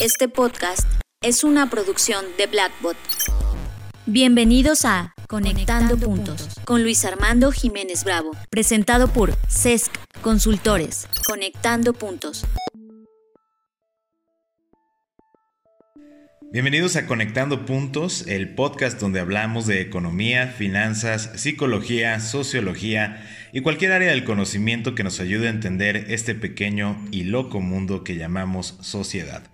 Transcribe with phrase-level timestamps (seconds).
[0.00, 0.88] Este podcast
[1.22, 2.96] es una producción de Blackbot.
[4.06, 11.06] Bienvenidos a Conectando, Puntos con Luis Armando Jiménez Bravo, presentado por CESC Consultores.
[11.26, 12.44] Conectando Puntos.
[16.52, 23.92] Bienvenidos a Conectando Puntos, el podcast donde hablamos de economía, finanzas, psicología, sociología y cualquier
[23.92, 28.76] área del conocimiento que nos ayude a entender este pequeño y loco mundo que llamamos
[28.80, 29.51] sociedad.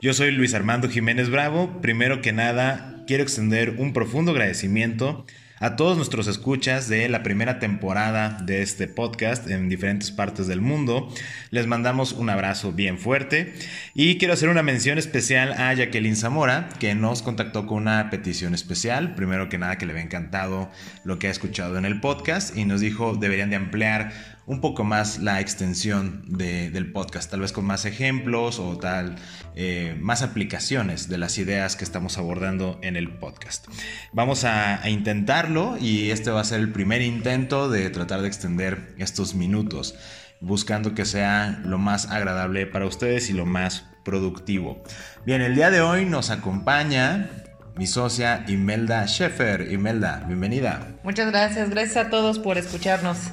[0.00, 1.80] Yo soy Luis Armando Jiménez Bravo.
[1.82, 5.26] Primero que nada, quiero extender un profundo agradecimiento
[5.58, 10.60] a todos nuestros escuchas de la primera temporada de este podcast en diferentes partes del
[10.60, 11.12] mundo.
[11.50, 13.54] Les mandamos un abrazo bien fuerte
[13.92, 18.54] y quiero hacer una mención especial a Jacqueline Zamora, que nos contactó con una petición
[18.54, 19.16] especial.
[19.16, 20.70] Primero que nada, que le había encantado
[21.02, 24.82] lo que ha escuchado en el podcast y nos dijo deberían de ampliar un poco
[24.82, 29.16] más la extensión del podcast, tal vez con más ejemplos o tal,
[29.54, 33.68] eh, más aplicaciones de las ideas que estamos abordando en el podcast.
[34.12, 38.94] Vamos a, intentarlo y este va a ser el primer intento de tratar de extender
[38.96, 39.94] estos minutos,
[40.40, 44.82] buscando que sea lo más agradable para ustedes y lo más productivo.
[45.26, 47.28] Bien, el día de hoy nos acompaña
[47.76, 49.70] mi socia Imelda Sheffer.
[49.70, 50.88] Imelda, bienvenida.
[51.04, 53.30] Muchas gracias, gracias a todos por escucharnos.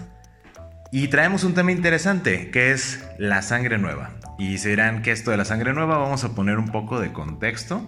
[0.97, 4.11] Y traemos un tema interesante, que es la sangre nueva.
[4.39, 7.11] Y se dirán que esto de la sangre nueva vamos a poner un poco de
[7.11, 7.85] contexto.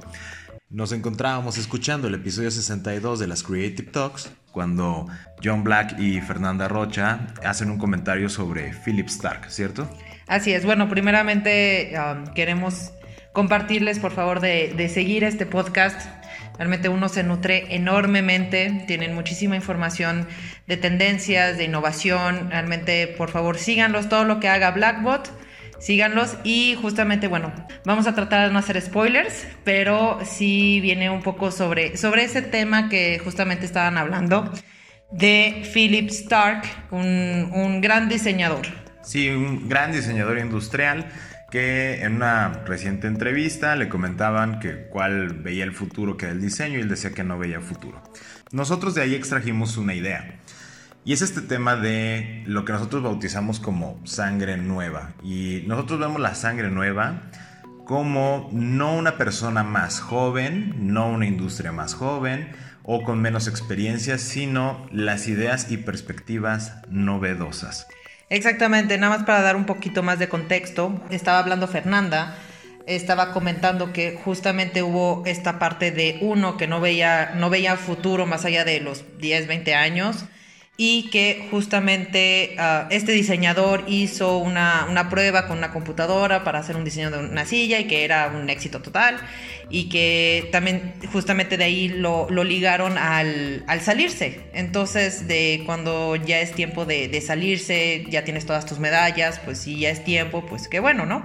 [0.69, 5.07] Nos encontrábamos escuchando el episodio 62 de las Creative Talks cuando
[5.41, 9.89] John Black y Fernanda Rocha hacen un comentario sobre Philip Stark, ¿cierto?
[10.27, 10.65] Así es.
[10.65, 12.91] Bueno, primeramente um, queremos
[13.31, 16.16] compartirles, por favor, de, de seguir este podcast
[16.57, 20.27] Realmente uno se nutre enormemente, tienen muchísima información
[20.65, 22.49] de tendencias, de innovación.
[22.49, 25.31] Realmente, por favor, síganlos, todo lo que haga Blackbot,
[25.79, 26.37] síganlos.
[26.43, 27.53] Y justamente, bueno,
[27.85, 32.41] vamos a tratar de no hacer spoilers, pero sí viene un poco sobre, sobre ese
[32.41, 34.51] tema que justamente estaban hablando
[35.11, 38.65] de Philip Stark, un, un gran diseñador.
[39.03, 41.05] Sí, un gran diseñador industrial
[41.49, 46.41] que en una reciente entrevista le comentaban que cuál veía el futuro que era el
[46.41, 48.01] diseño y él decía que no veía futuro.
[48.51, 50.39] Nosotros de ahí extrajimos una idea.
[51.05, 55.13] Y es este tema de lo que nosotros bautizamos como sangre nueva.
[55.23, 57.29] Y nosotros vemos la sangre nueva
[57.85, 62.51] como no una persona más joven, no una industria más joven
[62.83, 67.87] o con menos experiencia, sino las ideas y perspectivas novedosas.
[68.29, 72.35] Exactamente, nada más para dar un poquito más de contexto, estaba hablando Fernanda,
[72.85, 78.25] estaba comentando que justamente hubo esta parte de uno que no veía, no veía futuro
[78.25, 80.25] más allá de los 10, 20 años
[80.79, 86.75] y que justamente ah, este diseñador hizo una, una, prueba con una computadora para hacer
[86.75, 89.17] un diseño de una silla y que era un éxito total
[89.71, 94.49] y que también justamente de ahí lo, lo ligaron al, al, salirse.
[94.53, 99.57] Entonces de cuando ya es tiempo de, de salirse, ya tienes todas tus medallas, pues
[99.57, 101.23] sí, ya es tiempo, pues qué bueno, ¿no?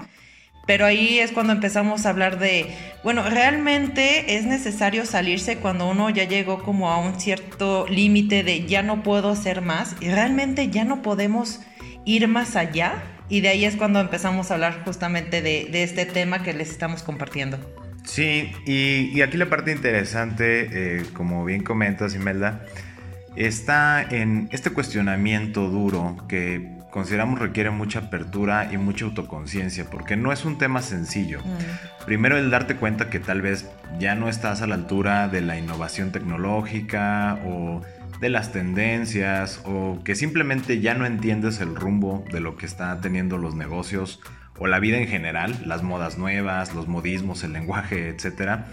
[0.67, 6.09] Pero ahí es cuando empezamos a hablar de, bueno, realmente es necesario salirse cuando uno
[6.11, 10.69] ya llegó como a un cierto límite de ya no puedo hacer más y realmente
[10.69, 11.61] ya no podemos
[12.05, 13.03] ir más allá.
[13.28, 17.03] Y de ahí es cuando empezamos a hablar justamente de, este tema que les estamos
[17.03, 17.59] compartiendo.
[18.05, 22.67] Sí, y, y aquí la parte interesante, eh, como bien comentas, Imelda,
[23.37, 30.30] está en este cuestionamiento duro que consideramos requiere mucha apertura y mucha autoconciencia, porque no
[30.30, 31.41] es un tema sencillo.
[31.41, 32.04] Mm.
[32.04, 35.58] Primero el darte cuenta que tal vez ya no estás a la altura de la
[35.58, 37.81] innovación tecnológica o
[38.20, 43.00] de las tendencias o que simplemente ya no entiendes el rumbo de lo que están
[43.00, 44.20] teniendo los negocios
[44.58, 48.64] o la vida en general, las modas nuevas, los modismos, el lenguaje, etc.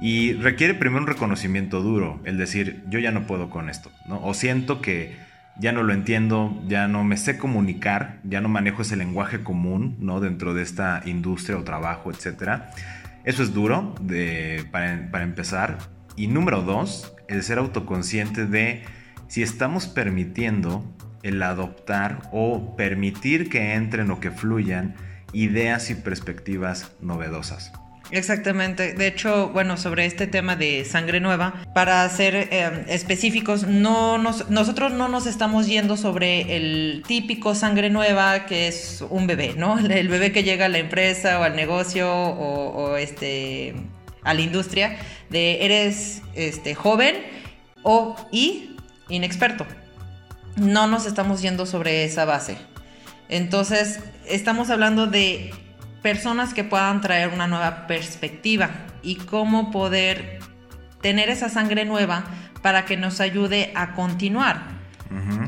[0.00, 4.24] Y requiere primero un reconocimiento duro, el decir, yo ya no puedo con esto, ¿no?
[4.24, 5.16] O siento que
[5.58, 9.96] ya no lo entiendo, ya no me sé comunicar, ya no manejo ese lenguaje común,
[10.00, 10.20] ¿no?
[10.20, 12.62] Dentro de esta industria o trabajo, etc.
[13.24, 13.94] Eso es duro
[14.70, 15.78] para, para empezar.
[16.16, 18.84] Y número dos, el ser autoconsciente de
[19.28, 20.84] si estamos permitiendo
[21.22, 24.94] el adoptar o permitir que entren o que fluyan
[25.32, 27.72] ideas y perspectivas novedosas.
[28.10, 28.94] Exactamente.
[28.94, 34.92] De hecho, bueno, sobre este tema de sangre nueva, para ser eh, específicos, no nosotros
[34.92, 39.78] no nos estamos yendo sobre el típico sangre nueva que es un bebé, ¿no?
[39.96, 43.74] El bebé que llega a la empresa o al negocio o, este
[44.22, 44.98] a la industria
[45.30, 47.16] de eres este joven
[47.82, 48.76] o y
[49.08, 49.66] inexperto.
[50.56, 52.56] No nos estamos yendo sobre esa base.
[53.28, 55.52] Entonces, estamos hablando de
[56.06, 58.70] personas que puedan traer una nueva perspectiva
[59.02, 60.38] y cómo poder
[61.02, 62.22] tener esa sangre nueva
[62.62, 64.76] para que nos ayude a continuar.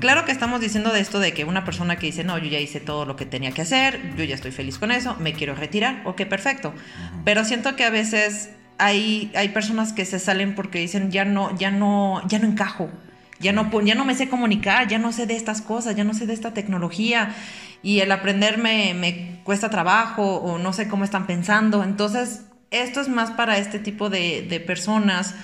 [0.00, 2.58] Claro que estamos diciendo de esto de que una persona que dice, no, yo ya
[2.58, 5.54] hice todo lo que tenía que hacer, yo ya estoy feliz con eso, me quiero
[5.54, 6.74] retirar, ok, perfecto.
[7.24, 11.56] Pero siento que a veces hay, hay personas que se salen porque dicen, ya no,
[11.56, 12.90] ya no, ya no encajo,
[13.38, 16.14] ya no, ya no me sé comunicar, ya no sé de estas cosas, ya no
[16.14, 17.32] sé de esta tecnología
[17.82, 21.82] y el aprender me, cuesta trabajo o no sé cómo están pensando.
[21.82, 25.34] Entonces, esto es más para este tipo de, personas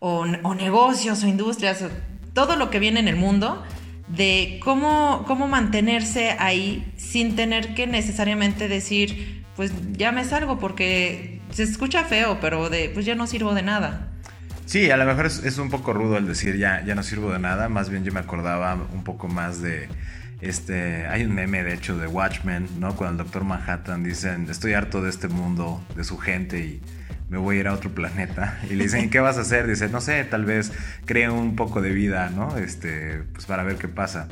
[0.00, 1.84] o, o negocios o industrias
[2.34, 3.62] todo lo que viene en el mundo,
[4.08, 11.40] de cómo, cómo mantenerse ahí sin tener que necesariamente decir, pues ya me salgo porque
[11.50, 14.10] se escucha feo, pero de, pues ya no sirvo de nada.
[14.66, 17.38] Sí, a lo mejor es, un poco rudo el decir ya, ya no sirvo de
[17.38, 19.88] nada, más bien yo me acordaba un poco más de...
[20.40, 22.94] Este, hay un meme de hecho de Watchmen, ¿no?
[22.96, 26.80] Cuando el Doctor Manhattan dicen, estoy harto de este mundo, de su gente y
[27.28, 28.58] me voy a ir a otro planeta.
[28.70, 29.66] Y le dicen, ¿qué vas a hacer?
[29.66, 30.72] Dice, no sé, tal vez
[31.04, 32.56] cree un poco de vida, ¿no?
[32.56, 34.28] Este, pues para ver qué pasa.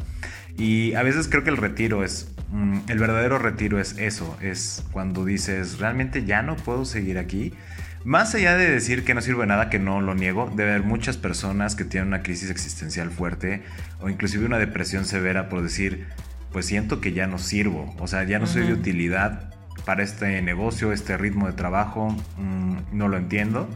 [0.56, 4.84] Y a veces creo que el retiro es, mm, el verdadero retiro es eso, es
[4.92, 7.54] cuando dices, realmente ya no puedo seguir aquí.
[8.04, 10.82] Más allá de decir que no sirve de nada, que no lo niego, debe haber
[10.82, 13.62] muchas personas que tienen una crisis existencial fuerte
[14.00, 16.06] o inclusive una depresión severa por decir,
[16.50, 19.54] pues siento que ya no sirvo, o sea, ya no soy de utilidad
[19.84, 23.68] para este negocio, este ritmo de trabajo, mm, no lo entiendo.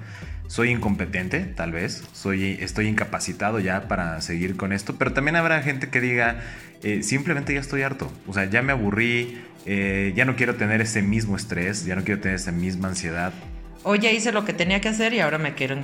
[0.48, 5.60] Soy incompetente, tal vez, soy, estoy incapacitado ya para seguir con esto, pero también habrá
[5.62, 6.40] gente que diga,
[6.84, 10.80] eh, simplemente ya estoy harto, o sea, ya me aburrí, eh, ya no quiero tener
[10.80, 13.32] ese mismo estrés, ya no quiero tener esa misma ansiedad,
[13.88, 15.76] hoy ya hice lo que tenía que hacer y ahora me quiero,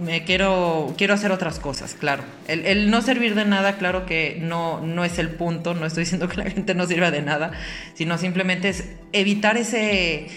[0.00, 2.24] me quiero, quiero hacer otras cosas, claro.
[2.48, 6.26] El, no servir de nada, claro que no, no es el punto, no estoy diciendo
[6.26, 7.52] que la gente no sirva de nada,
[7.92, 10.28] sino simplemente es evitar ese,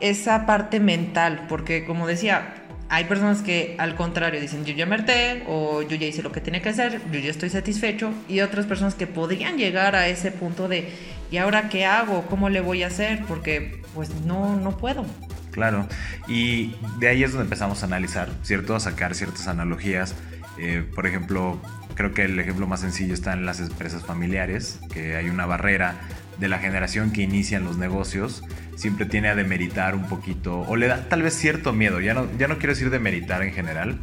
[0.00, 2.54] esa parte mental, porque como decía,
[2.88, 6.32] hay personas que al contrario dicen yo ya me harté o yo ya hice lo
[6.32, 10.08] que tenía que hacer, yo ya estoy satisfecho y otras personas que podrían llegar a
[10.08, 10.88] ese punto de
[11.30, 12.26] ¿y ahora qué hago?
[12.26, 13.24] ¿Cómo le voy a hacer?
[13.28, 15.06] Porque pues no, no puedo.
[15.54, 15.86] Claro,
[16.26, 18.74] y de ahí es donde empezamos a analizar, ¿cierto?
[18.74, 20.16] A sacar ciertas analogías.
[20.58, 21.60] Eh, por ejemplo,
[21.94, 25.94] creo que el ejemplo más sencillo está en las empresas familiares, que hay una barrera
[26.40, 28.42] de la generación que inicia en los negocios,
[28.74, 32.26] siempre tiene a demeritar un poquito, o le da tal vez cierto miedo, ya no,
[32.36, 34.00] ya no quiero decir demeritar en general,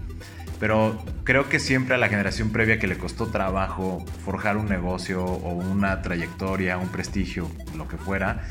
[0.57, 5.21] pero creo que siempre a la generación previa que le costó trabajo forjar un negocio
[5.21, 8.43] o una trayectoria, un prestigio, lo que fuera,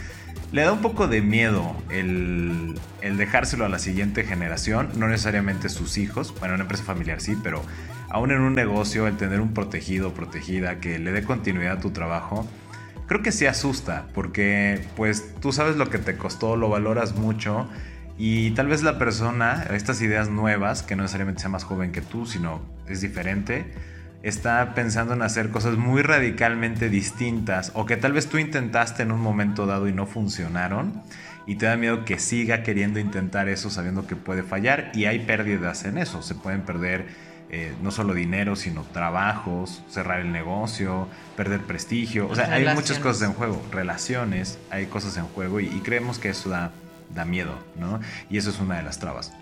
[0.52, 5.96] le da un poco de miedo el, dejárselo a la siguiente generación, no necesariamente sus
[5.96, 7.62] hijos, bueno, una empresa familiar sí, pero
[8.08, 11.80] aún en un negocio, el tener un protegido o protegida que le dé continuidad a
[11.80, 12.48] tu trabajo,
[13.06, 17.68] creo que sí asusta, porque pues tú sabes lo que te costó, lo valoras mucho
[18.18, 22.00] y tal vez la persona, estas ideas nuevas, que no necesariamente sea más joven que
[22.00, 23.72] tú, sino es diferente,
[24.22, 29.12] está pensando en hacer cosas muy radicalmente distintas o que tal vez tú intentaste en
[29.12, 31.02] un momento dado y no funcionaron
[31.46, 35.20] y te da miedo que siga queriendo intentar eso sabiendo que puede fallar y hay
[35.20, 37.06] pérdidas en eso, se pueden perder
[37.52, 43.00] eh, no solo dinero, sino trabajos, cerrar el negocio, perder prestigio, o sea, hay muchas
[43.00, 46.70] cosas en juego, relaciones, hay cosas en juego y, creemos que eso da,
[47.12, 47.98] da miedo, ¿no?
[48.28, 49.32] Y eso es una de las trabas.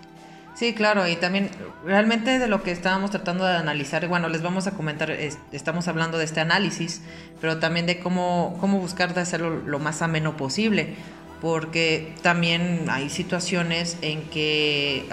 [0.59, 1.49] Sí, claro, y también
[1.85, 6.17] realmente de lo que estábamos tratando de analizar, bueno, les vamos a comentar, estamos hablando
[6.17, 7.01] de este análisis,
[7.39, 10.95] pero también de cómo, cómo buscar de hacerlo lo más ameno posible,
[11.39, 15.07] porque también hay situaciones en que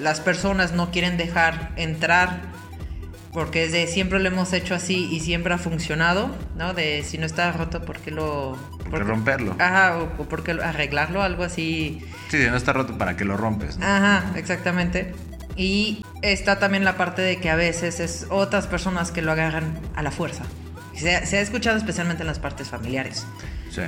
[0.00, 2.40] las personas no quieren dejar entrar
[3.34, 6.72] porque de siempre lo hemos hecho así y siempre ha funcionado, ¿no?
[6.72, 8.56] De si no está roto, ¿por qué lo...?
[8.88, 9.56] ¿Por qué romperlo?
[9.58, 11.98] Ajá, o, por qué arreglarlo, algo así.
[12.28, 13.76] Sí, si no está roto, ¿para qué lo rompes?
[13.82, 15.12] Ajá, exactamente.
[15.56, 19.80] Y está también la parte de que a veces es otras personas que lo agarran
[19.96, 20.44] a la fuerza.
[20.94, 23.26] Se, se ha escuchado especialmente en las partes familiares.
[23.68, 23.82] Sí,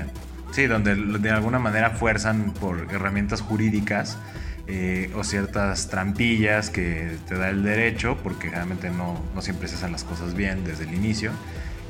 [0.51, 4.19] sí, donde de alguna manera fuerzan por herramientas jurídicas
[4.69, 9.77] eh, o ciertas trampillas que te da el derecho, porque generalmente no, no siempre se
[9.77, 11.33] hacen las cosas bien desde el inicio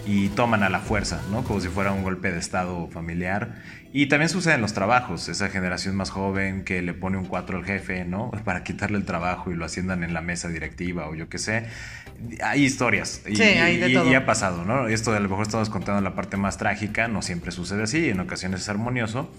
[0.07, 1.43] y toman a la fuerza, ¿no?
[1.43, 3.57] Como si fuera un golpe de estado familiar.
[3.93, 7.59] Y también sucede en los trabajos, esa generación más joven que le pone un 4
[7.59, 8.31] al jefe, ¿no?
[8.45, 11.67] Para quitarle el trabajo y lo asciendan en la mesa directiva o yo qué sé.
[12.43, 13.23] Hay historias.
[13.25, 14.09] Sí, y, hay de todo.
[14.09, 14.87] y, ha pasado, ¿no?
[14.87, 18.21] Esto a lo mejor estamos contando la parte más trágica, no siempre sucede así, en
[18.21, 19.33] ocasiones es armonioso,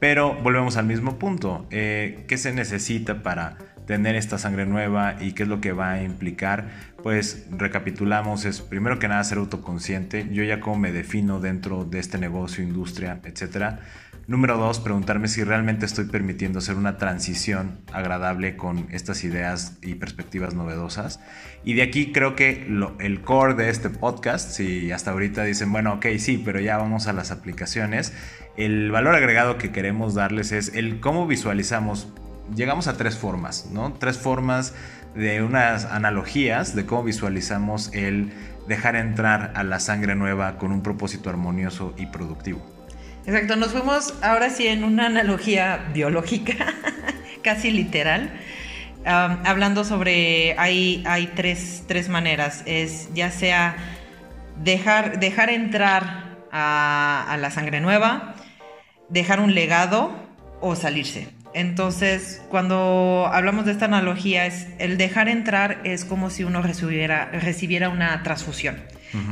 [0.00, 1.66] pero volvemos al mismo punto.
[1.70, 5.92] Eh, ¿Qué se necesita para tener esta sangre nueva y qué es lo que va
[5.92, 6.68] a implicar,
[7.02, 12.00] pues recapitulamos, es primero que nada ser autoconsciente, yo ya como me defino dentro de
[12.00, 13.80] este negocio, industria, etcétera,
[14.28, 19.94] Número dos, preguntarme si realmente estoy permitiendo hacer una transición agradable con estas ideas y
[19.94, 21.20] perspectivas novedosas.
[21.64, 22.66] Y de aquí creo que
[22.98, 27.06] el core de este podcast, si hasta ahorita dicen, bueno, ok, sí, pero ya vamos
[27.06, 28.12] a las aplicaciones,
[28.56, 32.08] el valor agregado que queremos darles es el cómo visualizamos.
[32.54, 33.92] Llegamos a tres formas, ¿no?
[33.92, 34.74] Tres formas
[35.14, 38.32] de unas analogías de cómo visualizamos el
[38.68, 42.64] dejar entrar a la sangre nueva con un propósito armonioso y productivo.
[43.26, 46.54] Exacto, nos fuimos ahora sí en una analogía biológica,
[47.42, 48.30] casi literal,
[49.04, 53.76] hablando sobre, hay, hay tres, tres, maneras, es ya sea
[54.62, 58.34] dejar, dejar entrar a, a la sangre nueva,
[59.08, 60.12] dejar un legado
[60.60, 61.35] o salirse.
[61.56, 67.30] Entonces, cuando hablamos de esta analogía, es el dejar entrar es como si uno recibiera,
[67.32, 68.76] recibiera una transfusión.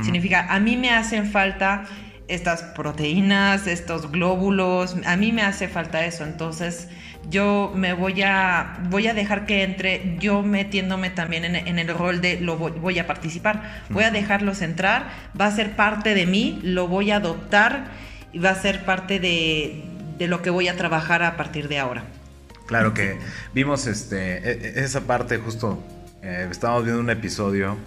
[0.01, 1.85] Significa, a mí me hacen falta
[2.27, 6.87] estas proteínas, estos glóbulos, a mí me hace falta eso, entonces
[7.29, 12.21] yo me voy a, voy a dejar que entre yo metiéndome también en, el rol
[12.21, 16.59] de lo voy, a participar, voy a dejarlos entrar, va a ser parte de mí,
[16.63, 17.85] lo voy a adoptar
[18.33, 22.05] y va a ser parte de, lo que voy a trabajar a partir de ahora.
[22.65, 23.17] Claro que
[23.53, 25.83] vimos este, e, e, esa parte justo,
[26.23, 27.77] eh, estábamos viendo un episodio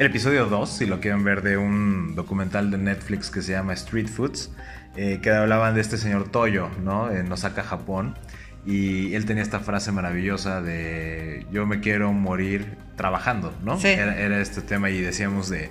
[0.00, 3.74] el episodio 2, si lo quieren ver, de un documental de Netflix que se llama
[3.74, 4.50] Street Foods,
[4.96, 7.10] eh, que hablaban de este señor Toyo, ¿no?
[7.10, 8.16] En Osaka, Japón.
[8.64, 13.78] Y él tenía esta frase maravillosa de yo me quiero morir trabajando, ¿no?
[13.78, 13.88] Sí.
[13.88, 15.68] Era, este tema y decíamos de,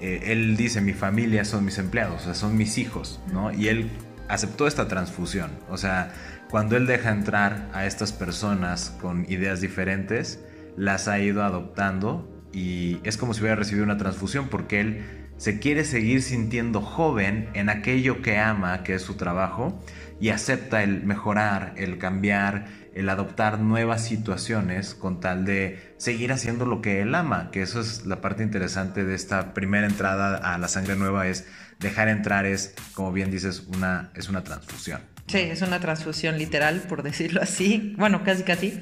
[0.00, 3.52] eh, él dice, mi familia son mis empleados, o sea, son mis hijos, ¿no?
[3.52, 3.90] Y él
[4.28, 6.12] aceptó esta transfusión, o sea,
[6.50, 10.44] cuando él deja entrar a estas personas con ideas diferentes,
[10.76, 15.04] las ha ido adoptando y es como si hubiera recibido una transfusión porque él
[15.38, 19.82] se quiere seguir sintiendo joven en aquello que ama, que es su trabajo,
[20.20, 26.66] y acepta el mejorar, el cambiar, el adoptar nuevas situaciones con tal de seguir haciendo
[26.66, 30.58] lo que él ama, que eso es la parte interesante de esta primera entrada a
[30.58, 31.46] la sangre nueva, es
[31.78, 35.00] dejar entrar, es, como bien dices, una, es una transfusión.
[35.26, 38.80] Sí, es una transfusión literal, por decirlo así, bueno, casi casi.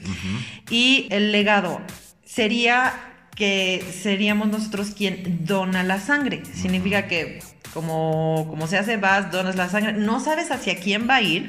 [0.70, 1.80] Y el legado
[2.24, 2.92] sería
[3.36, 6.42] que seríamos nosotros quien dona la sangre.
[6.44, 7.40] Significa que
[7.72, 11.46] como, como se hace, vas, donas la sangre, no sabes hacia quién va a ir,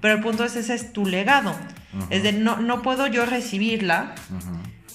[0.00, 1.54] pero el punto es, ese es tu legado.
[2.10, 4.14] Es de, no, no puedo yo recibirla,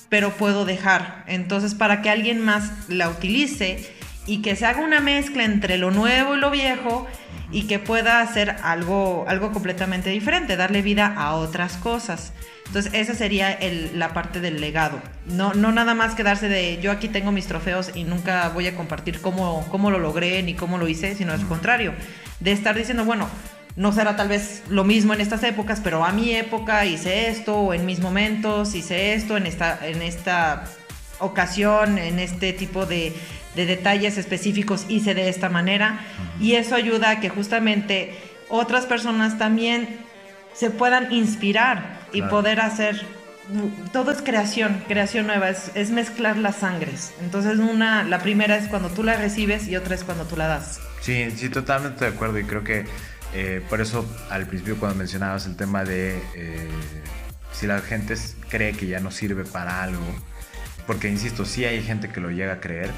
[0.09, 1.23] pero puedo dejar.
[1.27, 3.91] Entonces, para que alguien más la utilice
[4.25, 7.07] y que se haga una mezcla entre lo nuevo y lo viejo
[7.51, 12.33] y que pueda hacer algo, algo completamente diferente, darle vida a otras cosas.
[12.67, 13.59] Entonces, esa sería
[13.93, 15.01] la parte del legado.
[15.27, 18.75] No, no nada más quedarse de yo aquí tengo mis trofeos y nunca voy a
[18.75, 21.93] compartir cómo, cómo lo logré ni cómo lo hice, sino al contrario,
[22.39, 23.27] de estar diciendo, bueno,
[23.75, 27.55] no será tal vez lo mismo en estas épocas, pero a mi época hice esto,
[27.55, 30.65] o en mis momentos hice esto, en esta, en esta
[31.19, 33.13] ocasión, en este tipo de,
[33.55, 35.99] de detalles específicos hice de esta manera.
[36.39, 38.15] Y eso ayuda a que justamente
[38.49, 39.87] otras personas también
[40.53, 43.03] se puedan inspirar y poder hacer
[43.91, 47.13] todo es creación, creación nueva, es, mezclar las sangres.
[47.21, 50.47] Entonces una, la primera es cuando tú la recibes y otra es cuando tú la
[50.47, 50.79] das.
[51.01, 52.85] Sí, sí, totalmente de acuerdo y creo que
[53.33, 56.69] eh, por eso al principio cuando mencionabas el tema de eh,
[57.51, 58.15] si la gente
[58.49, 60.05] cree que ya no sirve para algo,
[60.85, 62.91] porque insisto, sí hay gente que lo llega a creer,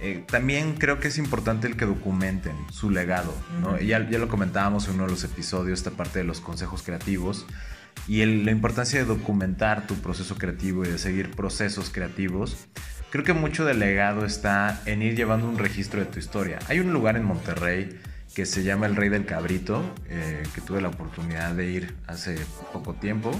[0.00, 3.32] eh, también creo que es importante el que documenten su legado.
[3.80, 7.46] ya, ya, lo comentábamos en uno de los episodios, esta parte de los consejos creativos
[8.08, 12.66] y la importancia de documentar tu proceso creativo y de seguir procesos creativos.
[13.10, 16.58] Creo que mucho del legado está en ir llevando un registro de tu historia.
[16.68, 18.00] Hay un lugar en Monterrey
[18.34, 22.36] que se llama El Rey del Cabrito, eh, que tuve la oportunidad de ir hace
[22.72, 23.30] poco tiempo.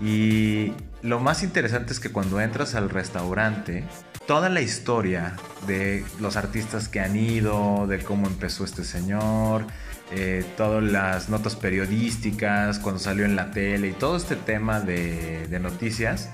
[0.00, 0.72] Y
[1.02, 3.84] lo más interesante es que cuando entras al restaurante,
[4.26, 5.36] toda la historia
[5.66, 9.66] de los artistas que han ido, de cómo empezó este señor,
[10.10, 15.46] eh, todas las notas periodísticas, cuando salió en la tele y todo este tema de,
[15.60, 16.30] noticias,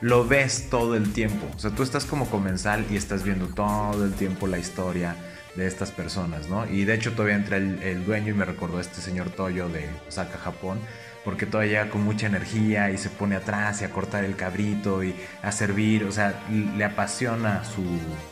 [0.00, 1.46] lo ves todo el tiempo.
[1.54, 5.16] O sea, tú estás como comensal y estás viendo todo el tiempo la historia
[5.56, 6.68] de estas personas, ¿no?
[6.68, 9.88] Y de hecho todavía entra el, dueño y me recordó a este señor Toyo de
[10.08, 10.78] Osaka, Japón,
[11.24, 15.02] porque todavía llega con mucha energía y se pone atrás y a cortar el cabrito
[15.02, 17.84] y a servir, o sea, le apasiona su,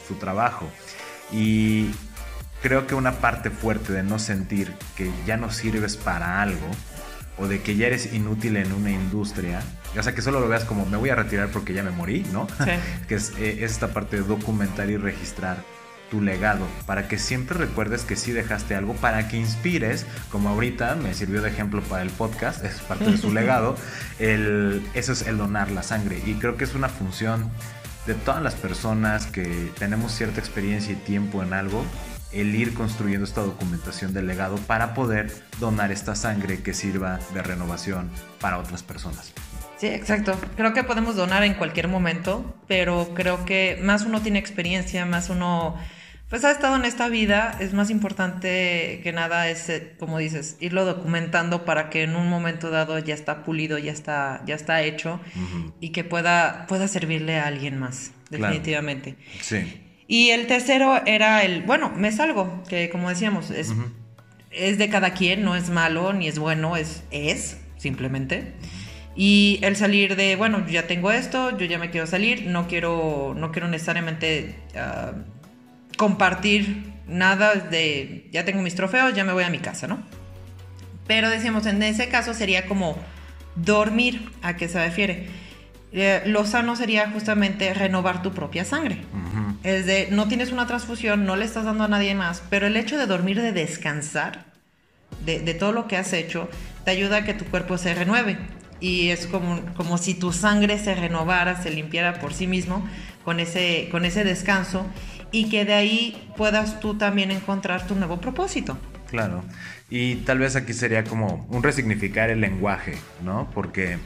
[0.06, 0.68] su trabajo.
[1.30, 1.90] Y
[2.60, 6.66] creo que una parte fuerte de no sentir que ya no sirves para algo
[7.38, 9.62] o de que ya eres inútil en una industria,
[9.98, 12.26] o sea, que solo lo veas como me voy a retirar porque ya me morí,
[12.32, 12.46] ¿no?
[12.62, 12.70] Sí.
[13.08, 15.64] que es, eh, es, esta parte de documentar y registrar
[16.12, 20.94] tu legado, para que siempre recuerdes que sí dejaste algo, para que inspires, como ahorita
[20.94, 23.76] me sirvió de ejemplo para el podcast, es parte de su legado,
[24.18, 26.20] el, eso es el donar la sangre.
[26.26, 27.50] Y creo que es una función
[28.06, 31.82] de todas las personas que tenemos cierta experiencia y tiempo en algo,
[32.30, 37.42] el ir construyendo esta documentación del legado para poder donar esta sangre que sirva de
[37.42, 39.32] renovación para otras personas.
[39.78, 40.38] Sí, exacto.
[40.56, 45.30] Creo que podemos donar en cualquier momento, pero creo que más uno tiene experiencia, más
[45.30, 45.78] uno
[46.32, 50.86] pues ha estado en esta vida, es más importante que nada es, como dices, irlo
[50.86, 55.20] documentando para que en un momento dado ya está pulido, ya está, ya está hecho
[55.78, 59.16] y que pueda, pueda servirle a alguien más, definitivamente.
[59.42, 59.78] Sí.
[60.08, 63.74] Y el tercero era el, bueno, me salgo, que como decíamos, es,
[64.52, 68.54] es de cada quien, no es malo ni es bueno, es, es simplemente.
[69.14, 73.34] Y el salir de, bueno, ya tengo esto, yo ya me quiero salir, no quiero,
[73.36, 74.54] no quiero necesariamente...
[75.96, 80.02] Compartir nada de, ya tengo mis trofeos, ya me voy a mi casa, ¿no?
[81.06, 82.96] Pero decíamos, en ese caso sería como
[83.56, 85.28] dormir, ¿a qué se refiere?
[85.92, 88.98] Eh, lo sano sería justamente renovar tu propia sangre.
[89.62, 92.76] Es de, no tienes una transfusión, no le estás dando a nadie más, pero el
[92.76, 94.44] hecho de dormir, de descansar,
[95.24, 96.48] de, de todo lo que has hecho,
[96.84, 98.38] te ayuda a que tu cuerpo se renueve.
[98.80, 102.84] Y es como, como si tu sangre se renovara, se limpiara por sí mismo
[103.24, 104.84] con ese, con ese descanso
[105.32, 108.78] y que de ahí puedas tú también encontrar tu nuevo propósito.
[109.10, 109.42] Claro.
[109.90, 113.50] Y tal vez aquí sería como un resignificar el lenguaje, ¿no?
[113.52, 113.98] Porque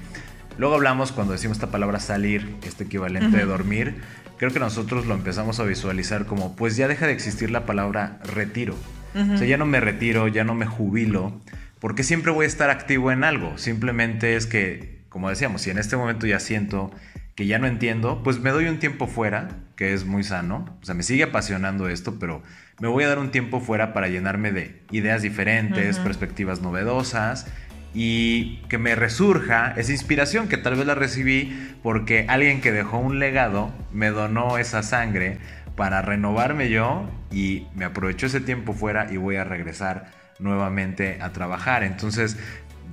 [0.59, 3.97] luego hablamos cuando decimos esta palabra salir, este equivalente de dormir,
[4.39, 8.19] creo que nosotros lo empezamos a visualizar como, pues ya deja de existir la palabra
[8.25, 8.75] retiro.
[9.15, 11.41] O sea, ya no me retiro, ya no me jubilo,
[11.81, 13.57] porque siempre voy a estar activo en algo.
[13.57, 16.91] Simplemente es que, como decíamos, si en este momento ya siento
[17.35, 20.79] que ya no entiendo, pues me doy un tiempo fuera, que es muy sano.
[20.83, 22.43] O sea, me sigue apasionando esto, pero
[22.81, 27.47] me voy a dar un tiempo fuera para llenarme de ideas diferentes, perspectivas novedosas
[27.95, 32.99] y que me resurja esa inspiración que tal vez la recibí porque alguien que dejó
[32.99, 35.39] un legado me donó esa sangre
[35.77, 41.33] para renovarme yo y me aprovecho ese tiempo fuera y voy a regresar nuevamente a
[41.33, 41.83] trabajar.
[41.83, 42.37] Entonces,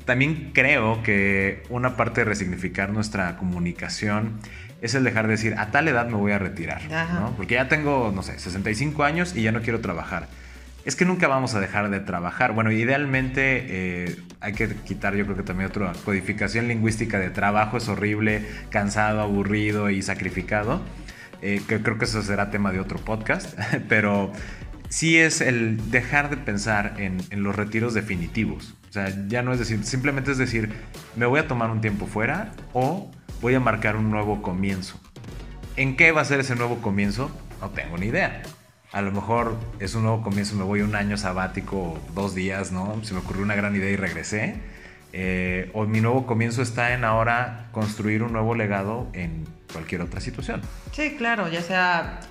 [0.06, 4.40] también creo que una parte de resignificar nuestra comunicación
[4.84, 6.82] es el dejar de decir, a tal edad me voy a retirar,
[7.14, 7.34] ¿no?
[7.38, 10.28] Porque ya tengo, no sé, 65 años y ya no quiero trabajar.
[10.84, 12.52] Es que nunca vamos a dejar de trabajar.
[12.52, 17.78] Bueno, idealmente eh, hay que quitar, yo creo que también otra codificación lingüística de trabajo
[17.78, 20.82] es horrible, cansado, aburrido y sacrificado.
[21.42, 24.34] Eh, que creo que eso será tema de otro podcast, pero
[24.90, 28.76] sí es el dejar de pensar en, en los retiros definitivos.
[28.90, 30.74] O sea, ya no es decir, simplemente es decir,
[31.16, 33.10] me voy a tomar un tiempo fuera o
[33.44, 34.98] voy a marcar un nuevo comienzo.
[35.76, 37.30] ¿En qué va a ser ese nuevo comienzo?
[37.60, 38.42] No tengo ni idea.
[38.94, 43.04] A lo mejor es un nuevo comienzo, me voy un año sabático, dos días, ¿no?
[43.04, 44.56] Se me ocurrió una gran idea y regresé.
[45.12, 50.22] Eh, o mi nuevo comienzo está en ahora construir un nuevo legado en cualquier otra
[50.22, 50.62] situación.
[50.94, 52.22] Sí, claro, ya sea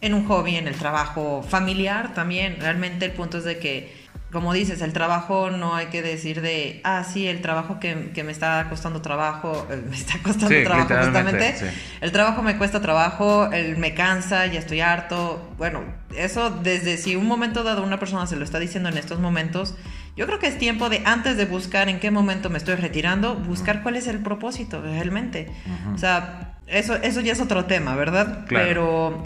[0.00, 2.56] en un hobby, en el trabajo familiar también.
[2.60, 4.01] Realmente el punto es de que
[4.32, 8.32] como dices, el trabajo no hay que decir de, ah, sí, el trabajo que, me
[8.32, 11.54] está costando trabajo, eh, me está costando trabajo justamente.
[12.00, 15.52] El trabajo me cuesta trabajo, él me cansa, ya estoy harto.
[15.58, 15.82] Bueno,
[16.16, 19.74] eso desde si un momento dado una persona se lo está diciendo en estos momentos,
[20.16, 23.34] yo creo que es tiempo de, antes de buscar en qué momento me estoy retirando,
[23.34, 25.50] buscar cuál es el propósito realmente.
[25.94, 28.46] O sea, eso, eso ya es otro tema, ¿verdad?
[28.48, 29.22] Pero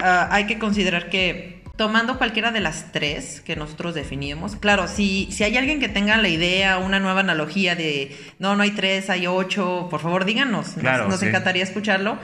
[0.00, 5.28] ah, hay que considerar que tomando cualquiera de las tres que nosotros definimos, claro, si,
[5.32, 9.10] si hay alguien que tenga la idea, una nueva analogía de, no, no hay tres,
[9.10, 12.18] hay ocho, por favor díganos, nos, encantaría escucharlo,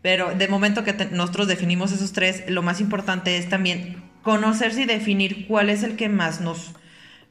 [0.00, 4.86] pero de momento que nosotros definimos esos tres, lo más importante es también conocerse y
[4.86, 6.72] definir cuál es el que más nos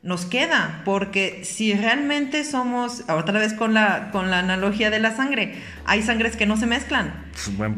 [0.05, 5.15] nos queda, porque si realmente somos, otra vez con la, con la analogía de la
[5.15, 7.25] sangre, hay sangres que no se mezclan,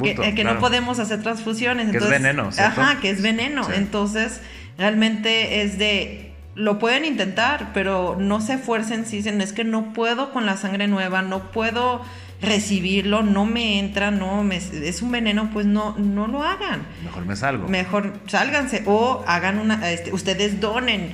[0.04, 1.90] que, eh, no podemos hacer transfusiones.
[1.90, 2.50] Que es veneno.
[2.60, 3.66] Ajá, que es veneno.
[3.74, 4.42] Entonces,
[4.78, 9.94] realmente es de, lo pueden intentar, pero no se esfuercen si dicen, es que no
[9.94, 12.02] puedo con la sangre nueva, no puedo
[12.42, 16.82] recibirlo, no me entra, no me, es un veneno, pues no, no lo hagan.
[17.06, 17.70] Mejor me salgo.
[17.70, 21.14] Mejor sálganse o hagan una, este, ustedes donen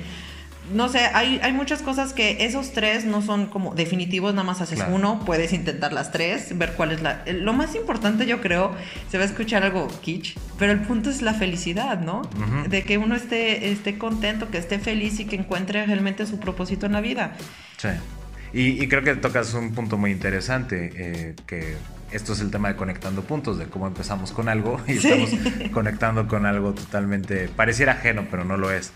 [0.71, 4.61] no sé, hay, hay, muchas cosas que esos tres no son como definitivos, nada más
[4.61, 7.23] haces uno, puedes intentar las tres, ver cuál es la...
[7.25, 8.73] Lo más importante yo creo,
[9.11, 12.21] se va a escuchar algo kitsch, pero el punto es la felicidad, ¿no?
[12.69, 16.85] De que uno esté, esté contento, que esté feliz y que encuentre realmente su propósito
[16.85, 17.33] en la vida.
[17.77, 17.89] Sí.
[18.53, 21.75] Y, creo que tocas un punto muy interesante, eh, que
[22.11, 25.31] esto es el tema de conectando puntos, de cómo empezamos con algo y estamos
[25.71, 28.91] conectando con algo totalmente, pareciera ajeno, pero no lo es.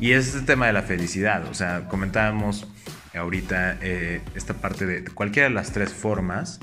[0.00, 2.66] Y es el tema de la felicidad, o sea, comentábamos
[3.14, 6.58] ahorita eh, esta parte de cualquiera de las tres formas,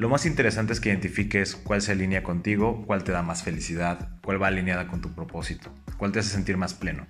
[0.00, 4.08] lo más interesante es que identifiques cuál se alinea contigo, cuál te da más felicidad,
[4.22, 7.06] cuál va alineada con tu propósito, cuál te hace sentir más pleno.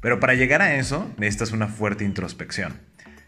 [0.00, 2.74] Pero para llegar a eso necesitas una fuerte introspección.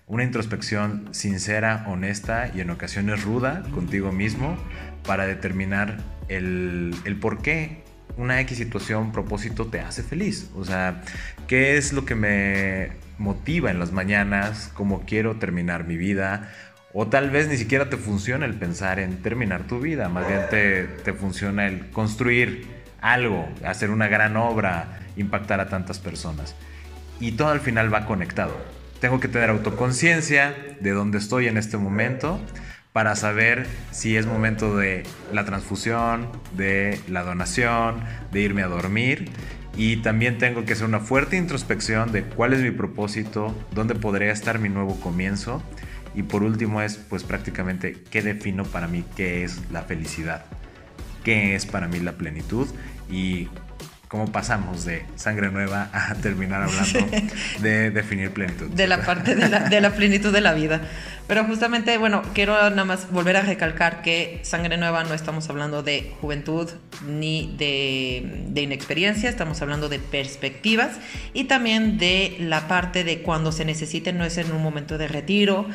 [0.06, 4.56] Una introspección sincera, honesta y en ocasiones ruda contigo mismo
[5.04, 5.96] para determinar
[6.28, 7.82] el, el por qué
[8.16, 10.50] una X situación, propósito te hace feliz.
[10.56, 11.02] O sea,
[11.46, 14.70] ¿qué es lo que me motiva en las mañanas?
[14.74, 16.50] ¿Cómo quiero terminar mi vida?
[16.92, 20.40] O tal vez ni siquiera te funciona el pensar en terminar tu vida, más bien
[20.48, 22.66] te, te funciona el construir
[23.02, 26.54] algo, hacer una gran obra, impactar a tantas personas.
[27.20, 28.56] Y todo al final va conectado.
[29.00, 32.40] Tengo que tener autoconciencia de dónde estoy en este momento
[32.96, 38.00] para saber si es momento de la transfusión, de la donación,
[38.32, 39.28] de irme a dormir.
[39.76, 44.32] Y también tengo que hacer una fuerte introspección de cuál es mi propósito, dónde podría
[44.32, 45.62] estar mi nuevo comienzo.
[46.14, 50.46] Y por último es pues prácticamente qué defino para mí qué es la felicidad,
[51.22, 52.66] qué es para mí la plenitud
[53.10, 53.50] y
[54.08, 57.16] cómo pasamos de sangre nueva a terminar hablando
[57.60, 58.70] de definir plenitud.
[58.70, 60.80] De la parte de la, de la, plenitud de la vida.
[61.26, 65.82] Pero justamente, bueno, quiero nada más volver a recalcar que sangre nueva no estamos hablando
[65.82, 66.70] de juventud
[67.04, 70.92] ni de, de inexperiencia, estamos hablando de perspectivas
[71.34, 75.08] y también de la parte de cuando se necesite, no es en un momento de
[75.08, 75.66] retiro.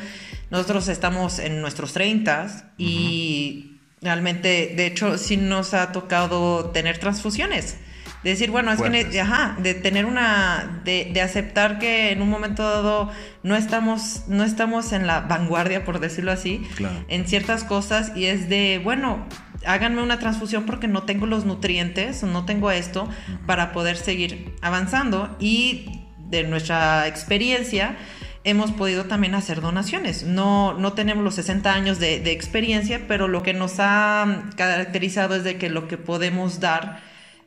[0.50, 7.76] Nosotros estamos en nuestros 30 y realmente, de hecho, sí nos ha tocado tener transfusiones.
[8.22, 12.28] De decir, bueno, es que, ajá, de tener una, de, de, aceptar que en un
[12.28, 13.10] momento dado
[13.42, 16.62] no estamos, no estamos en la vanguardia, por decirlo así,
[17.08, 19.26] en ciertas cosas y es de, bueno,
[19.66, 23.08] háganme una transfusión porque no tengo los nutrientes, no tengo esto
[23.46, 25.36] para poder seguir avanzando.
[25.40, 25.86] Y
[26.18, 27.96] de nuestra experiencia,
[28.44, 30.24] hemos podido también hacer donaciones.
[30.24, 35.44] No, no tenemos los 60 años de, experiencia, pero lo que nos ha caracterizado es
[35.44, 37.00] de que lo que podemos dar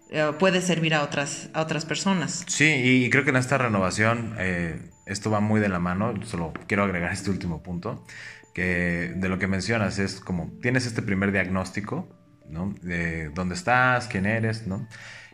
[0.09, 2.45] eh, puede servir a otras, a otras personas.
[2.47, 6.13] Sí, y creo que en esta renovación eh, esto va muy de la mano.
[6.23, 8.05] Solo quiero agregar este último punto,
[8.53, 12.07] que de lo que mencionas es como tienes este primer diagnóstico,
[12.49, 12.75] ¿no?
[12.81, 14.87] De dónde estás, quién eres, ¿no?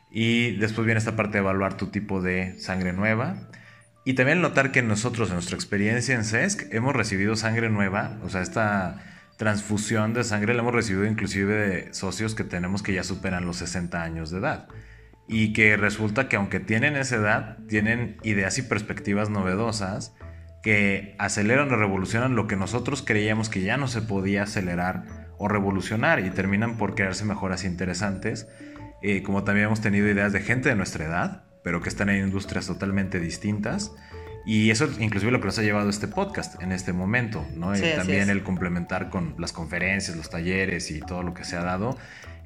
[0.09, 3.49] Y después viene esta parte de evaluar tu tipo de sangre nueva
[4.03, 8.29] y también notar que nosotros, en nuestra experiencia en CESC, hemos recibido sangre nueva, o
[8.29, 9.10] sea, esta
[9.41, 13.57] transfusión de sangre la hemos recibido inclusive de socios que tenemos que ya superan los
[13.57, 14.67] 60 años de edad.
[15.27, 20.13] Y que resulta que aunque tienen esa edad, tienen ideas y perspectivas novedosas
[20.61, 25.47] que aceleran o revolucionan lo que nosotros creíamos que ya no se podía acelerar o
[25.47, 28.47] revolucionar y terminan por crearse mejoras interesantes.
[29.01, 32.23] Eh, como también hemos tenido ideas de gente de nuestra edad, pero que están en
[32.23, 33.91] industrias totalmente distintas.
[34.45, 37.75] Y eso inclusive lo que nos ha llevado este podcast en este momento, ¿no?
[37.75, 41.63] y también el complementar con las conferencias, los talleres y todo lo que se ha
[41.63, 41.97] dado.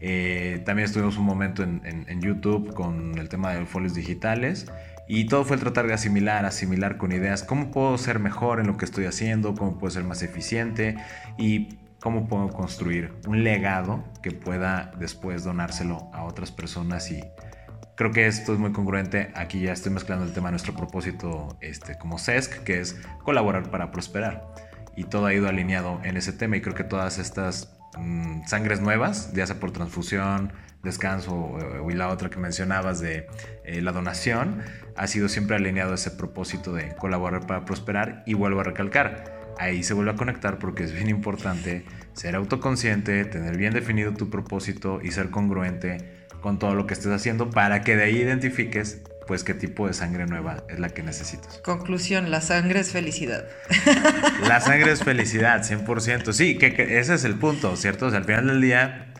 [0.02, 4.66] Eh, también estuvimos un momento en, en, YouTube con el tema de folios digitales
[5.08, 8.68] y todo fue el tratar de asimilar, asimilar con ideas, cómo puedo ser mejor en
[8.68, 10.98] lo que estoy haciendo, cómo puedo ser más eficiente
[11.38, 17.24] y cómo puedo construir un legado que pueda después donárselo a otras personas y
[17.96, 19.32] Creo que esto es muy congruente.
[19.36, 23.72] Aquí ya estoy mezclando el tema de nuestro propósito este, como CESC, que es colaborar
[23.72, 24.54] para prosperar.
[24.98, 28.82] Y todo ha ido alineado en ese tema y creo que todas estas mm, sangres
[28.82, 30.52] nuevas, ya sea por transfusión,
[30.84, 33.28] descanso o, y la otra que mencionabas de
[33.64, 34.62] eh, la donación,
[34.98, 39.54] ha sido siempre alineado a ese propósito de colaborar para prosperar y vuelvo a recalcar,
[39.58, 44.30] ahí se vuelve a conectar porque es bien importante ser autoconsciente, tener bien definido tu
[44.30, 46.15] propósito y ser congruente
[46.46, 49.96] con todo lo que estés haciendo para que de ahí identifiques pues qué tipo de
[49.96, 51.58] sangre nueva es la que necesitas.
[51.64, 53.46] Conclusión, la sangre es felicidad.
[54.48, 56.34] La sangre es felicidad, 100%.
[56.34, 58.06] Sí, que, ese es el punto, ¿cierto?
[58.06, 59.12] O sea, al final del día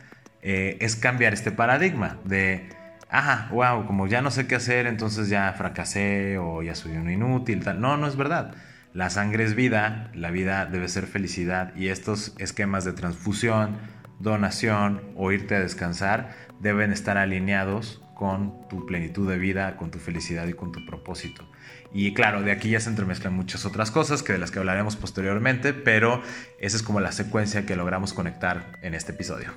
[0.44, 2.70] eh, es cambiar este paradigma de,
[3.10, 7.10] ajá, wow, como ya no sé qué hacer, entonces ya fracasé o ya soy un
[7.10, 7.82] inútil, tal.
[7.82, 8.54] No, no es verdad.
[8.94, 13.80] La sangre es vida, la vida debe ser felicidad y estos esquemas de transfusión,
[14.20, 20.00] donación o irte a descansar deben estar alineados con tu plenitud de vida, con tu
[20.00, 21.48] felicidad y con tu propósito.
[21.94, 24.96] Y claro, de aquí ya se entremezclan muchas otras cosas que de las que hablaremos
[24.96, 26.22] posteriormente, pero
[26.60, 29.52] esa es como la secuencia que logramos conectar en este episodio.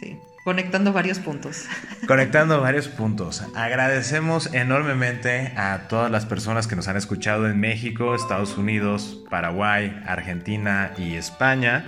[0.00, 0.18] Sí.
[0.44, 1.66] Conectando varios puntos.
[2.08, 3.44] Conectando varios puntos.
[3.54, 10.02] Agradecemos enormemente a todas las personas que nos han escuchado en México, Estados Unidos, Paraguay,
[10.06, 11.84] Argentina y España.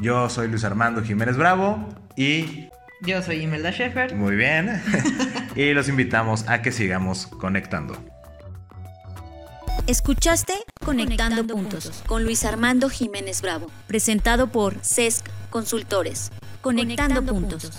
[0.00, 2.68] Yo soy Luis Armando Jiménez Bravo y...
[3.02, 4.16] Yo soy Imelda Schaefer.
[4.16, 4.82] Muy bien.
[5.56, 7.96] y los invitamos a que sigamos conectando.
[9.86, 16.30] Escuchaste Conectando, puntos, con Luis Armando Jiménez Bravo, presentado por CESC Consultores.
[16.60, 17.70] Conectando, puntos.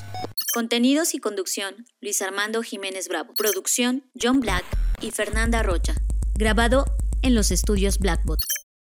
[0.54, 3.34] Contenidos y conducción, Luis Armando Jiménez Bravo.
[3.36, 4.64] Producción, John Black
[5.02, 5.96] y Fernanda Rocha.
[6.40, 6.86] Grabado
[7.22, 8.40] en los estudios Blackbot.